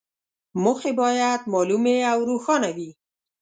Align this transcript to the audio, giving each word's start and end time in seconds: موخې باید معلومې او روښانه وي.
موخې 0.63 0.91
باید 1.01 1.41
معلومې 1.53 1.97
او 2.11 2.19
روښانه 2.29 2.69
وي. 2.77 2.89